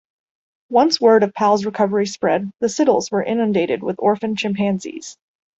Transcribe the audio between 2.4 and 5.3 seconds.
the Siddle's were inundated with orphaned chimpanzees.